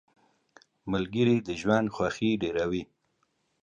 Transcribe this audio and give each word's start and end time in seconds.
•ملګري 0.91 1.37
د 1.47 1.49
ژوند 1.61 1.87
خوښي 1.95 2.29
ډېروي. 2.41 2.83